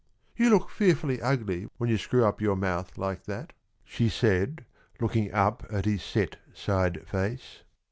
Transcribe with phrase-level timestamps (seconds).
[0.35, 3.53] "You look fearfully ugly when you screw up your mouth like that,"
[3.85, 4.65] she said,
[4.99, 7.61] looking up at his set side face.